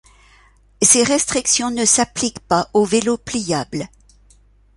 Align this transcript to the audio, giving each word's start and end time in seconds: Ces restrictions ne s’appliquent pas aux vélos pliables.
Ces 0.81 1.03
restrictions 1.03 1.69
ne 1.69 1.85
s’appliquent 1.85 2.39
pas 2.47 2.71
aux 2.73 2.85
vélos 2.85 3.19
pliables. 3.19 3.87